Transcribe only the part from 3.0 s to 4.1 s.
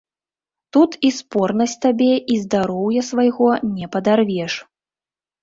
свайго не